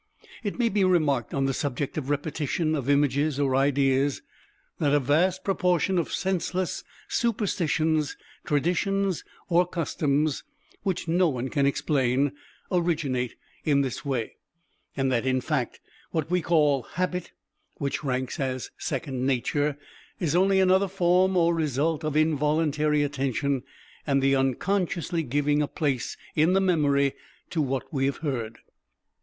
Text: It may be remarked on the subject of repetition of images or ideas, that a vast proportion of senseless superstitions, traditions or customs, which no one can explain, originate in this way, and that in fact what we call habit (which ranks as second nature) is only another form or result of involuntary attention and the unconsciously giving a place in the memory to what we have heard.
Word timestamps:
It 0.43 0.57
may 0.57 0.69
be 0.69 0.83
remarked 0.83 1.31
on 1.31 1.45
the 1.45 1.53
subject 1.53 1.95
of 1.95 2.09
repetition 2.09 2.73
of 2.73 2.89
images 2.89 3.39
or 3.39 3.55
ideas, 3.55 4.23
that 4.79 4.95
a 4.95 4.99
vast 4.99 5.43
proportion 5.43 5.99
of 5.99 6.11
senseless 6.11 6.83
superstitions, 7.07 8.17
traditions 8.43 9.23
or 9.47 9.67
customs, 9.67 10.43
which 10.81 11.07
no 11.07 11.29
one 11.29 11.49
can 11.49 11.67
explain, 11.67 12.31
originate 12.71 13.35
in 13.63 13.81
this 13.81 14.03
way, 14.03 14.37
and 14.97 15.11
that 15.11 15.23
in 15.27 15.39
fact 15.39 15.79
what 16.09 16.31
we 16.31 16.41
call 16.41 16.81
habit 16.95 17.31
(which 17.75 18.03
ranks 18.03 18.39
as 18.39 18.71
second 18.79 19.27
nature) 19.27 19.77
is 20.19 20.35
only 20.35 20.59
another 20.59 20.87
form 20.87 21.37
or 21.37 21.53
result 21.53 22.03
of 22.03 22.17
involuntary 22.17 23.03
attention 23.03 23.61
and 24.07 24.19
the 24.23 24.33
unconsciously 24.35 25.21
giving 25.21 25.61
a 25.61 25.67
place 25.67 26.17
in 26.35 26.53
the 26.53 26.59
memory 26.59 27.13
to 27.51 27.61
what 27.61 27.93
we 27.93 28.07
have 28.07 28.17
heard. 28.25 28.57